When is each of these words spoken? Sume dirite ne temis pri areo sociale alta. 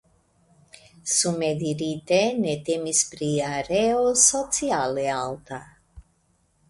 Sume 1.15 1.49
dirite 1.59 2.19
ne 2.45 2.55
temis 2.69 3.03
pri 3.11 3.29
areo 3.51 4.01
sociale 4.25 5.05
alta. 5.21 5.61